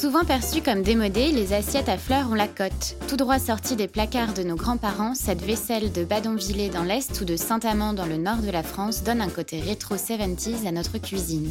[0.00, 2.94] Souvent perçues comme démodées, les assiettes à fleurs ont la cote.
[3.08, 7.24] Tout droit sortie des placards de nos grands-parents, cette vaisselle de Badonvillers dans l'Est ou
[7.24, 10.98] de Saint-Amand dans le nord de la France donne un côté rétro 70s à notre
[10.98, 11.50] cuisine.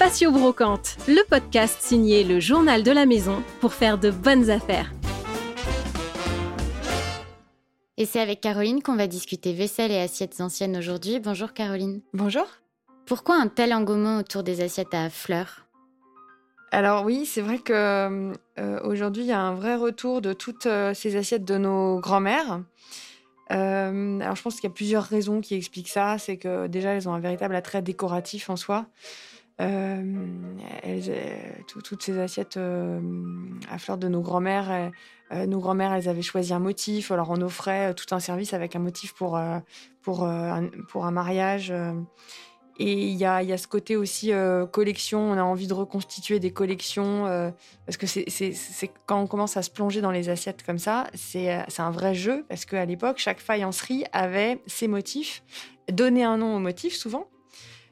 [0.00, 4.90] Patio Brocante, le podcast signé le journal de la maison pour faire de bonnes affaires.
[7.96, 11.20] Et c'est avec Caroline qu'on va discuter vaisselle et assiettes anciennes aujourd'hui.
[11.20, 12.00] Bonjour Caroline.
[12.12, 12.46] Bonjour.
[13.06, 15.66] Pourquoi un tel engouement autour des assiettes à fleurs?
[16.72, 20.66] Alors oui, c'est vrai que euh, aujourd'hui il y a un vrai retour de toutes
[20.66, 22.62] euh, ces assiettes de nos grands-mères.
[23.52, 26.18] Euh, alors je pense qu'il y a plusieurs raisons qui expliquent ça.
[26.18, 28.86] C'est que déjà elles ont un véritable attrait décoratif en soi.
[29.60, 30.02] Euh,
[31.68, 33.00] toutes ces assiettes euh,
[33.70, 34.90] à fleurs de nos grands-mères,
[35.32, 37.10] euh, nos grands-mères, elles avaient choisi un motif.
[37.10, 39.40] Alors on offrait tout un service avec un motif pour,
[40.02, 41.72] pour, un, pour un mariage.
[42.76, 44.32] Et il y a, y a, ce côté aussi
[44.72, 45.20] collection.
[45.30, 47.52] On a envie de reconstituer des collections
[47.86, 51.64] parce que c'est quand on commence à se plonger dans les assiettes comme ça, c'est
[51.78, 55.42] un vrai jeu parce qu'à l'époque, chaque faïencerie avait ses motifs,
[55.90, 57.28] donnait un nom au motif souvent.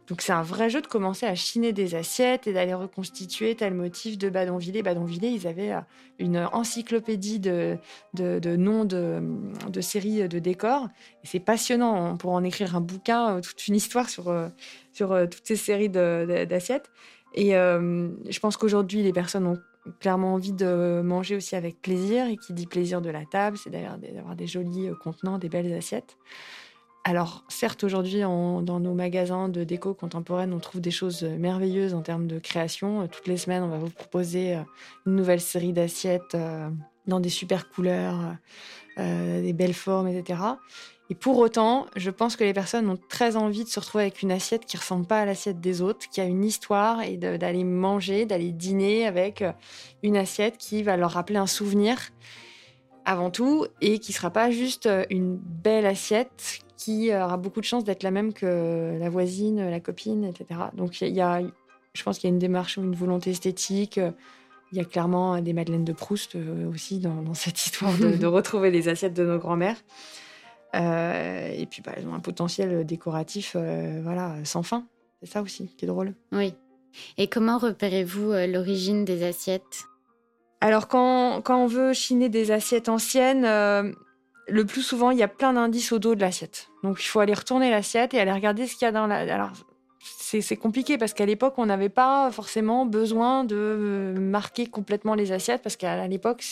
[0.08, 3.74] Donc c'est un vrai jeu de commencer à chiner des assiettes et d'aller reconstituer tel
[3.74, 4.82] motif de Badonvillers.
[4.82, 5.80] Badonvillers, ils avaient euh,
[6.18, 7.78] une encyclopédie de,
[8.14, 9.22] de, noms de,
[9.68, 10.88] de, séries de décors.
[11.22, 14.48] Et c'est passionnant hein, pour en écrire un bouquin, euh, toute une histoire sur, euh,
[14.92, 16.90] sur toutes ces séries d'assiettes.
[17.34, 19.58] Et je pense qu'aujourd'hui, les personnes ont
[20.00, 22.26] clairement envie de manger aussi avec plaisir.
[22.26, 26.18] Et qui dit plaisir de la table, c'est d'avoir des jolis contenants, des belles assiettes.
[27.04, 32.02] Alors, certes, aujourd'hui, dans nos magasins de déco contemporaine, on trouve des choses merveilleuses en
[32.02, 33.08] termes de création.
[33.08, 34.60] Toutes les semaines, on va vous proposer euh,
[35.06, 36.70] une nouvelle série d'assiettes euh,
[37.08, 38.36] dans des super couleurs,
[38.98, 40.40] euh, des belles formes, etc.
[41.10, 44.22] Et pour autant, je pense que les personnes ont très envie de se retrouver avec
[44.22, 47.64] une assiette qui ressemble pas à l'assiette des autres, qui a une histoire et d'aller
[47.64, 49.44] manger, d'aller dîner avec
[50.04, 51.98] une assiette qui va leur rappeler un souvenir
[53.04, 57.84] avant tout et qui sera pas juste une belle assiette qui aura beaucoup de chances
[57.84, 60.60] d'être la même que la voisine, la copine, etc.
[60.74, 61.40] Donc il y a,
[61.94, 64.00] je pense qu'il y a une démarche, une volonté esthétique.
[64.72, 68.70] Il y a clairement des Madeleines de Proust euh, aussi dans, cette histoire de, retrouver
[68.70, 69.76] les assiettes de nos grands-mères.
[70.74, 74.86] Euh, et puis, bah, elles ont un potentiel décoratif euh, voilà, sans fin.
[75.20, 76.14] C'est ça aussi qui est drôle.
[76.32, 76.54] Oui.
[77.16, 79.84] Et comment repérez-vous l'origine des assiettes?
[80.60, 83.44] Alors, quand, quand, on veut chiner des assiettes anciennes,
[84.52, 86.68] le plus souvent, il y a plein d'indices au dos de l'assiette.
[86.84, 89.20] Donc, il faut aller retourner l'assiette et aller regarder ce qu'il y a dans la.
[89.34, 89.52] Alors,
[89.98, 95.62] c'est compliqué parce qu'à l'époque, on n'avait pas forcément besoin de marquer complètement les assiettes
[95.62, 96.44] parce qu'à l'époque,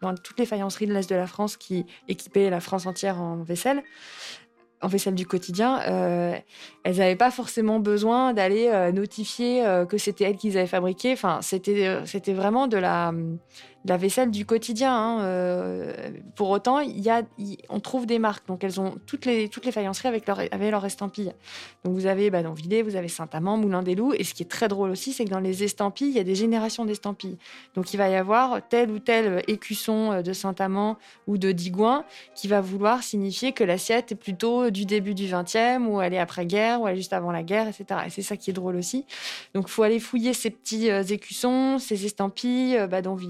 [0.00, 3.42] dans toutes les faïenceries de l'Est de la France qui équipaient la France entière en
[3.42, 3.82] vaisselle,
[4.82, 6.34] en vaisselle du quotidien, euh,
[6.84, 11.12] elles n'avaient pas forcément besoin d'aller euh, notifier euh, que c'était elles qu'ils avaient fabriqué.
[11.12, 13.12] Enfin, c'était c'était vraiment de la
[13.84, 14.94] la vaisselle du quotidien.
[14.94, 17.22] Hein, euh, pour autant, y a,
[17.68, 18.46] on trouve des marques.
[18.46, 21.32] Donc, elles ont toutes les, toutes les faïenceries avec leur, avec leur estampille.
[21.84, 24.12] Donc, vous avez bah, dans vous avez Saint-Amand, Moulin des Loups.
[24.14, 26.24] Et ce qui est très drôle aussi, c'est que dans les estampilles, il y a
[26.24, 27.38] des générations d'estampilles.
[27.74, 30.96] Donc, il va y avoir tel ou tel écusson euh, de Saint-Amand
[31.26, 32.04] ou de Digoin
[32.34, 36.18] qui va vouloir signifier que l'assiette est plutôt du début du 20e ou elle est
[36.18, 38.00] après-guerre ou elle est juste avant la guerre, etc.
[38.06, 39.06] Et c'est ça qui est drôle aussi.
[39.54, 43.20] Donc, il faut aller fouiller ces petits euh, écussons, ces estampilles, bah, dans.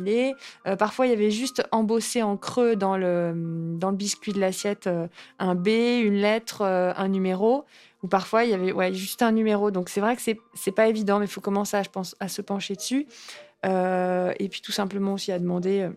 [0.67, 3.33] Euh, parfois, il y avait juste embossé en creux dans le,
[3.78, 5.06] dans le biscuit de l'assiette euh,
[5.39, 7.65] un B, une lettre, euh, un numéro.
[8.03, 9.71] Ou parfois, il y avait ouais, juste un numéro.
[9.71, 12.17] Donc, c'est vrai que c'est n'est pas évident, mais il faut commencer, à, je pense,
[12.19, 13.06] à se pencher dessus.
[13.65, 15.91] et puis, tout simplement aussi à demander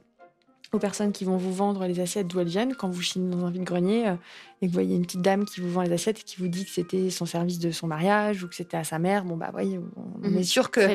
[0.73, 2.75] aux personnes qui vont vous vendre les assiettes d'où elles viennent.
[2.75, 4.15] Quand vous chinez dans un vide-grenier
[4.61, 6.47] et que vous voyez une petite dame qui vous vend les assiettes et qui vous
[6.49, 9.37] dit que c'était son service de son mariage ou que c'était à sa mère, bon,
[9.37, 10.37] bah, voyez, on, mhm.
[10.37, 10.93] est sûr que,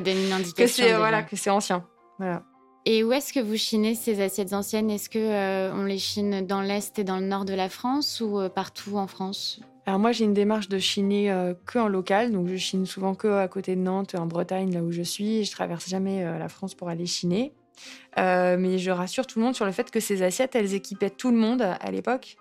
[0.52, 1.86] que c'est voilà, ancien.
[2.18, 2.42] Voilà.
[2.90, 4.88] Et où est-ce que vous chinez ces assiettes anciennes?
[4.88, 8.22] Est-ce que euh, on les chine dans l'est et dans le nord de la France
[8.22, 9.60] ou euh, partout en France?
[9.84, 13.14] Alors moi j'ai une démarche de chiner euh, que en local, donc je chine souvent
[13.14, 15.44] que à côté de Nantes, en Bretagne, là où je suis.
[15.44, 17.52] Je traverse jamais la France pour aller chiner.
[18.16, 21.30] mais je rassure tout le monde sur le fait que ces assiettes, elles équipaient tout
[21.30, 22.38] le monde à l'époque.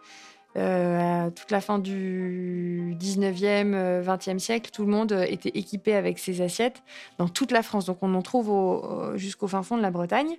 [0.55, 5.93] Euh, toute la fin du 19e, 20e euh, siècle, tout le monde euh, était équipé
[5.93, 6.81] avec ces assiettes
[7.19, 7.85] dans toute la France.
[7.85, 10.37] Donc on en trouve jusqu'au fin fond de la Bretagne.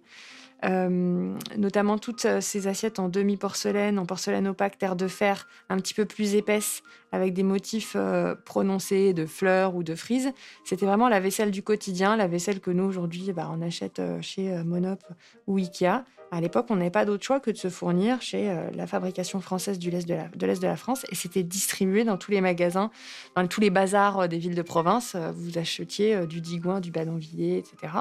[0.64, 6.04] notamment toutes ces assiettes en demi-porcelaine, en porcelaine opaque, terre de fer, un petit peu
[6.04, 6.82] plus épaisse,
[7.12, 7.96] avec des motifs
[8.44, 10.32] prononcés de fleurs ou de frises.
[10.64, 14.62] C'était vraiment la vaisselle du quotidien, la vaisselle que nous aujourd'hui, bah, on achète chez
[14.64, 15.00] Monop
[15.46, 18.70] ou Ikea À l'époque, on n'avait pas d'autre choix que de se fournir chez euh,
[18.74, 21.06] la fabrication française du l'Est de, l'Est de la France.
[21.10, 22.90] Et c'était distribué dans tous les magasins,
[23.34, 25.14] dans tous les bazars euh, des villes de province.
[25.14, 27.94] Euh, vous achetiez du Digoin, du Badonviller, etc.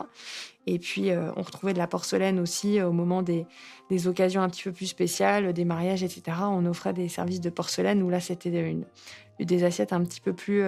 [0.66, 3.46] Et puis, on retrouvait de la porcelaine aussi au moment des,
[3.90, 6.40] des, occasions un petit peu plus spéciales, des mariages, etc.
[6.42, 8.84] On offrait des services de porcelaine où là, c'était une,
[9.40, 10.66] des assiettes un petit peu plus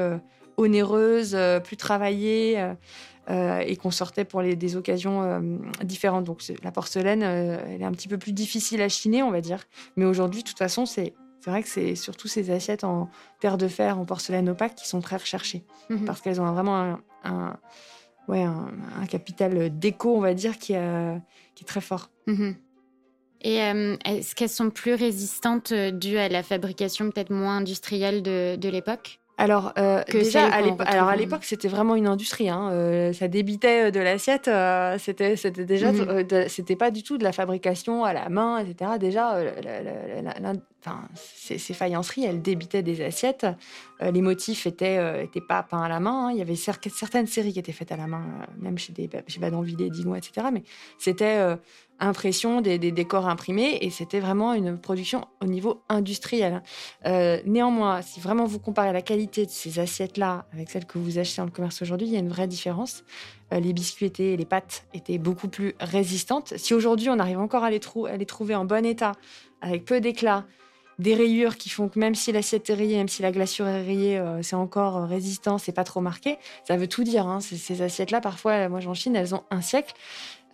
[0.55, 2.73] onéreuses, plus travaillées.
[3.29, 5.39] Euh, et qu'on sortait pour les, des occasions euh,
[5.83, 6.23] différentes.
[6.23, 9.39] Donc la porcelaine, euh, elle est un petit peu plus difficile à chiner, on va
[9.39, 9.59] dire.
[9.97, 11.13] Mais aujourd'hui, de toute façon, c'est
[11.45, 13.07] vrai que c'est surtout ces assiettes en
[13.39, 15.63] terre de fer, en porcelaine opaque, qui sont très recherchées.
[15.91, 16.05] Mhm.
[16.05, 17.55] Parce qu'elles ont vraiment un,
[18.27, 22.09] ouais, un, capital déco, on va dire, qui, qui est très fort.
[22.25, 22.55] Mhm.
[23.41, 28.69] Et est-ce qu'elles sont plus résistantes dues à la fabrication peut-être moins industrielle de, de
[28.69, 29.19] l'époque?
[29.39, 32.49] Alors, euh, déjà, à l'époque, alors à l'époque, c'était vraiment une industrie.
[32.49, 32.71] Hein.
[32.73, 34.49] Euh, ça débitait euh, de l'assiette.
[34.99, 36.25] c'était, c'était déjà, mhm.
[36.49, 38.91] c'était pas du tout de la fabrication à la main, etc.
[38.99, 39.37] Déjà,
[40.79, 43.45] enfin, ces, faïenceries, elles débitaient des assiettes.
[44.01, 46.27] les motifs étaient, étaient pas peints à la main.
[46.27, 46.31] Hein.
[46.31, 48.25] Il y avait certaines séries qui étaient faites à la main,
[48.57, 50.47] même chez des, chez Badonville, Digon, etc.
[50.51, 50.63] Mais
[50.97, 51.57] c'était
[51.99, 56.63] impression, des, décors imprimés, et c'était vraiment une production au niveau industriel.
[57.05, 61.19] Euh, néanmoins, si vraiment vous comparez la qualité de ces assiettes-là avec celles que vous
[61.19, 63.03] achetez dans le commerce aujourd'hui, il y a une vraie différence.
[63.53, 66.53] Euh, les biscuits étaient, les pâtes étaient beaucoup plus résistantes.
[66.57, 69.13] Si aujourd'hui on arrive encore à les, à les trouver en bon état,
[69.61, 70.45] avec peu d'éclat,
[70.99, 73.81] des rayures qui font que même si l'assiette est rayée, même si la glaçure est
[73.81, 76.37] rayée, euh, c'est encore résistant, c'est pas trop marqué.
[76.67, 77.25] Ça veut tout dire.
[77.25, 77.39] Hein.
[77.39, 79.95] Ces, ces assiettes-là, parfois, moi j'en chine, elles ont un siècle.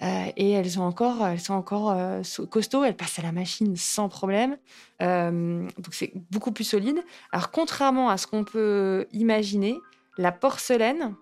[0.01, 3.75] Euh, et elles sont encore, elles sont encore euh, costauds, elles passent à la machine
[3.77, 4.57] sans problème.
[5.01, 7.01] Euh, donc c'est beaucoup plus solide.
[7.31, 9.77] Alors contrairement à ce qu'on peut imaginer,
[10.17, 11.15] la porcelaine,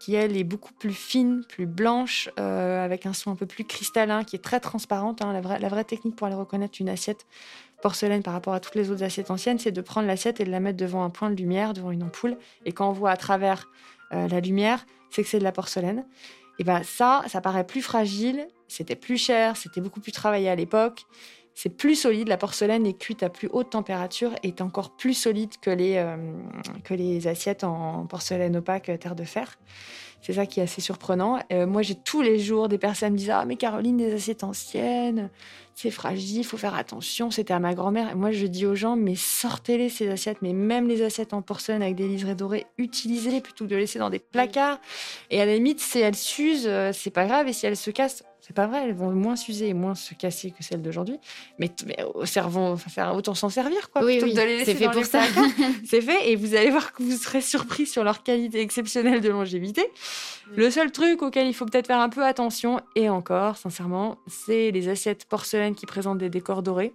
[0.00, 4.22] qui elle est beaucoup plus fine, plus blanche, avec un son un peu plus cristallin,
[4.22, 5.22] qui est très transparente.
[5.22, 7.26] Hein, la, vraie, technique pour aller reconnaître une assiette
[7.82, 10.50] porcelaine par rapport à toutes les autres assiettes anciennes, c'est de prendre l'assiette et de
[10.50, 12.36] la mettre devant un point de lumière, devant une ampoule.
[12.64, 13.68] Et quand on voit à travers
[14.10, 16.04] la lumière, c'est que c'est de la porcelaine.
[16.58, 20.54] Et ben ça, ça paraît plus fragile, c'était plus cher, c'était beaucoup plus travaillé à
[20.54, 21.06] l'époque.
[21.54, 25.14] C'est plus solide, la porcelaine est cuite à plus haute température et est encore plus
[25.14, 26.16] solide que les, euh,
[26.84, 29.58] que les assiettes en porcelaine opaque terre de fer.
[30.20, 31.38] C'est ça qui est assez surprenant.
[31.52, 34.44] Euh, moi, j'ai tous les jours des personnes me disent Ah, mais Caroline, des assiettes
[34.44, 35.30] anciennes,
[35.74, 37.30] c'est fragile, il faut faire attention.
[37.30, 38.14] C'était à ma grand-mère.
[38.16, 40.38] Moi, je dis aux gens Mais sortez-les, ces assiettes.
[40.42, 43.82] Mais même les assiettes en porcelaine avec des liserés dorés, utilisez-les plutôt que de les
[43.82, 44.80] laisser dans des placards.
[45.30, 47.46] Et à la limite, si elles s'usent, euh, c'est pas grave.
[47.48, 50.14] Et si elles se cassent, c'est pas vrai, elles vont moins s'user et moins se
[50.14, 51.18] casser que celles d'aujourd'hui.
[51.58, 54.02] Mais, mais servons, faire autant s'en servir, quoi.
[54.02, 54.18] Oui,
[54.74, 55.20] fait pour ça.
[55.84, 59.28] c'est fait, et vous allez voir que vous serez surpris sur leur qualité exceptionnelle de
[59.28, 59.84] longévité.
[60.56, 64.70] Le seul truc auquel il faut peut-être faire un peu attention, et encore, sincèrement, c'est
[64.70, 66.94] les assiettes porcelaine qui présentent des décors dorés.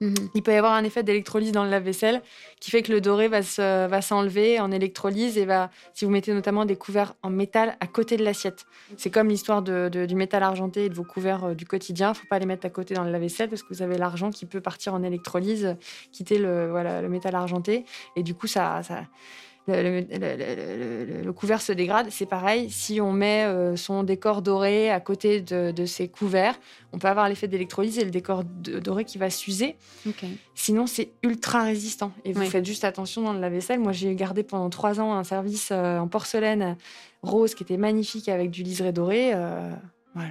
[0.00, 0.14] Mhm.
[0.34, 2.22] Il peut y avoir un effet d'électrolyse dans le lave-vaisselle
[2.60, 3.40] qui fait que le doré va,
[3.86, 7.86] va s'enlever en électrolyse et va, si vous mettez notamment des couverts en métal à
[7.86, 8.66] côté de l'assiette.
[8.96, 12.08] C'est comme l'histoire de, du métal argenté et de vos couverts euh, du quotidien.
[12.08, 13.96] Il ne faut pas les mettre à côté dans le lave-vaisselle parce que vous avez
[13.96, 15.76] l'argent qui peut partir en électrolyse,
[16.12, 17.84] quitter le, voilà, le métal argenté.
[18.16, 19.02] Et du coup, ça, ça
[19.68, 22.08] le, couvert se dégrade.
[22.10, 26.58] C'est pareil, si on met euh, son décor doré à côté de, de, ces couverts,
[26.92, 29.76] on peut avoir l'effet d'électrolyse et le décor doré qui va s'user.
[30.54, 32.12] Sinon, c'est ultra résistant.
[32.24, 33.80] Et vous faites juste attention dans le lave-vaisselle.
[33.80, 36.76] Moi, j'ai gardé pendant trois ans un service euh, en porcelaine
[37.22, 39.32] rose qui était magnifique avec du liseré doré.
[40.16, 40.30] Voilà,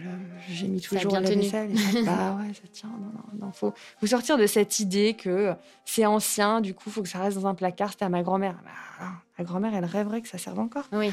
[0.50, 1.70] j'ai mis toujours la vaisselle.
[2.06, 2.90] bah ouais, ça tient.
[2.90, 5.54] Non, non, faut, faut sortir de cette idée que
[5.86, 7.92] c'est ancien, du coup, faut que ça reste dans un placard.
[7.92, 8.56] C'était à ma grand-mère.
[8.64, 10.86] Bah, la grand-mère, elle rêverait que ça serve encore.
[10.92, 11.12] Oui.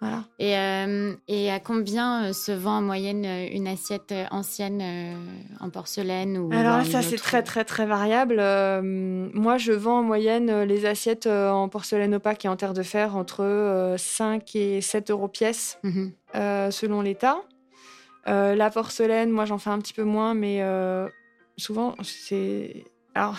[0.00, 0.24] Voilà.
[0.38, 4.82] Et, euh, et à combien euh, se vend en moyenne euh, une assiette ancienne
[5.60, 8.36] en porcelaine ou Alors ça, c'est très, très, très variable.
[9.34, 13.16] moi, je vends en moyenne les assiettes en porcelaine opaque et en terre de fer
[13.16, 16.12] entre 5 et 7 euros pièce, mhm.
[16.70, 17.42] selon l'état.
[18.28, 21.08] Euh, la porcelaine, moi j'en fais un petit peu moins, mais euh,
[21.56, 22.84] souvent c'est.
[23.14, 23.38] Alors,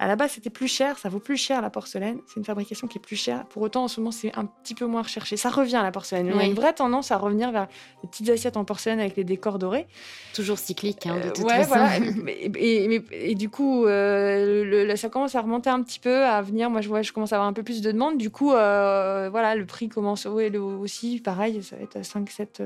[0.00, 2.20] à la base, c'était plus cher, ça vaut plus cher la porcelaine.
[2.26, 3.44] C'est une fabrication qui est plus chère.
[3.44, 5.36] Pour autant, en ce moment, c'est un petit peu moins recherché.
[5.36, 6.26] Ça revient la porcelaine.
[6.28, 7.68] Y a une vraie tendance à revenir vers
[8.02, 9.86] les petites assiettes en porcelaine avec les décors dorés.
[10.32, 11.74] Toujours cyclique, hein, de euh, toute ouais, façon.
[11.74, 11.98] Voilà.
[12.56, 16.70] et, du coup, euh, ça commence à remonter un petit peu, à venir.
[16.70, 18.16] Moi, je, vois, je commence à avoir un peu plus de demandes.
[18.16, 21.20] Du coup, euh, voilà, le prix commence ouais, aussi.
[21.20, 22.62] Pareil, ça va être à 5-7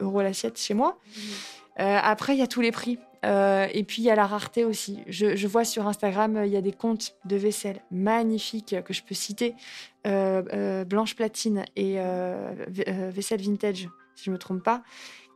[0.00, 0.96] euros l'assiette chez moi.
[1.14, 1.82] Mmh.
[1.82, 2.98] après, il y a tous les prix.
[3.24, 5.00] Euh, et puis il y a la rareté aussi.
[5.06, 9.14] Je, vois sur Instagram, il y a des comptes de vaisselle magnifiques que je peux
[9.14, 9.54] citer.
[10.06, 11.98] Euh, euh, Blanche Platine et
[12.68, 14.82] Vaisselle Vintage, si je ne me trompe pas,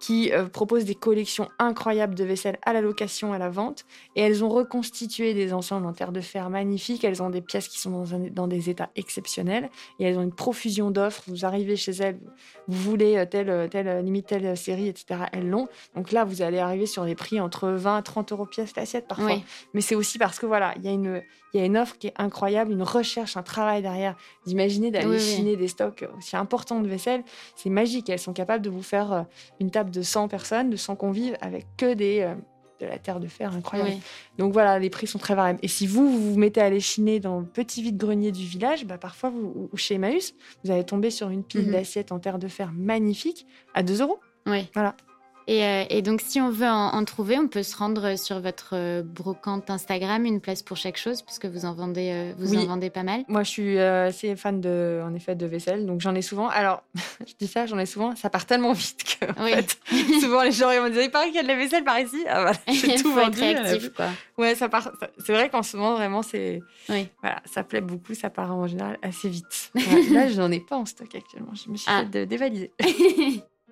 [0.00, 3.84] qui euh, proposent des collections incroyables de vaisselle à la location, à la vente.
[4.16, 7.04] Et elles ont reconstitué des ensembles en terre de fer magnifiques.
[7.04, 9.70] Elles ont des pièces qui sont dans, dans des états exceptionnels.
[9.98, 11.22] Et elles ont une profusion d'offres.
[11.26, 12.18] Vous arrivez chez elles,
[12.68, 15.22] vous voulez euh, telle, telle limite, telle série, etc.
[15.32, 15.68] Elles l'ont.
[15.96, 19.08] Donc là, vous allez arriver sur des prix entre 20 et 30 euros pièce l'assiette
[19.08, 19.38] parfois.
[19.74, 21.22] Mais c'est aussi parce que voilà, il y, a une,
[21.54, 24.16] y a une offre qui est incroyable, une recherche, un travail derrière.
[24.46, 27.22] D'imaginer d'aller chiner des stocks aussi importants de vaisselle,
[27.56, 28.08] c'est magique.
[28.08, 29.22] Elles sont capables de vous faire euh,
[29.60, 32.34] une table de 100 personnes, de 100 convives, avec que des, euh,
[32.80, 34.00] de la terre de fer incroyable.
[34.38, 35.58] Donc voilà, les prix sont très variables.
[35.62, 38.84] Et si vous, vous vous mettez à aller chiner dans le petit vide-grenier du village,
[38.84, 41.72] bah parfois, vous, ou chez Emmaüs, vous allez tomber sur une pile mhm.
[41.72, 44.20] d'assiettes en terre de fer magnifique à 2 euros.
[44.46, 44.68] Oui.
[44.74, 44.96] Voilà.
[45.48, 49.02] Euh, et, donc, si on veut en, trouver, on peut se rendre sur votre euh,
[49.02, 52.90] brocante Instagram, une place pour chaque chose, puisque vous en vendez, euh, vous en vendez
[52.90, 53.24] pas mal.
[53.28, 56.48] Moi, je suis assez fan de, en effet, de vaisselle, donc j'en ai souvent.
[56.48, 56.82] Alors,
[57.26, 58.14] je dis ça, j'en ai souvent.
[58.16, 59.52] Ça part tellement vite que, oui.
[59.52, 61.84] fait, souvent les gens ils vont dire, il paraît qu'il y a de la vaisselle
[61.84, 62.24] par ici.
[62.28, 63.38] Ah voilà, j'ai tout vendu.
[63.38, 64.08] Réactif, quoi.
[64.36, 64.90] Ouais, ça part.
[65.24, 67.08] C'est vrai qu'en ce moment, vraiment, c'est, oui.
[67.22, 69.70] voilà, ça plaît beaucoup, ça part en général assez vite.
[69.74, 71.54] là, je n'en ai pas en stock actuellement.
[71.54, 72.04] Je me suis ah.
[72.12, 72.70] fait dévaliser.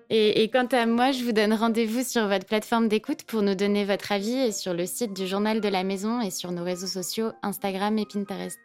[0.09, 3.83] Et, quant à moi, je vous donne rendez-vous sur votre plateforme d'écoute pour nous donner
[3.83, 6.87] votre avis et sur le site du Journal de la Maison et sur nos réseaux
[6.87, 8.57] sociaux Instagram et Pinterest.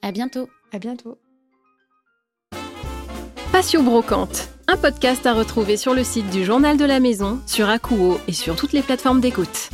[0.00, 0.48] À bientôt.
[0.72, 1.18] À bientôt.
[3.52, 7.68] Passion Brocante, un podcast à retrouver sur le site du Journal de la Maison, sur
[7.68, 9.70] Akuo et sur toutes les plateformes d'écoute.